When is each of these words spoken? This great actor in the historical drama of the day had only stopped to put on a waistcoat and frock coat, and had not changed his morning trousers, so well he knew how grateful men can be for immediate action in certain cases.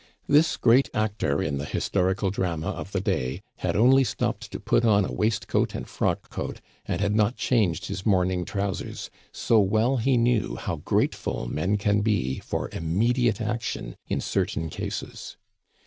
This 0.25 0.57
great 0.57 0.89
actor 0.95 1.43
in 1.43 1.59
the 1.59 1.65
historical 1.65 2.31
drama 2.31 2.69
of 2.69 2.91
the 2.91 2.99
day 3.01 3.43
had 3.57 3.75
only 3.75 4.03
stopped 4.03 4.51
to 4.51 4.59
put 4.59 4.83
on 4.83 5.05
a 5.05 5.11
waistcoat 5.11 5.75
and 5.75 5.87
frock 5.87 6.31
coat, 6.31 6.59
and 6.87 6.99
had 6.99 7.13
not 7.15 7.35
changed 7.35 7.85
his 7.85 8.03
morning 8.03 8.43
trousers, 8.43 9.11
so 9.31 9.59
well 9.59 9.97
he 9.97 10.17
knew 10.17 10.55
how 10.55 10.77
grateful 10.77 11.45
men 11.45 11.77
can 11.77 12.01
be 12.01 12.39
for 12.39 12.67
immediate 12.71 13.39
action 13.39 13.95
in 14.07 14.21
certain 14.21 14.71
cases. 14.71 15.37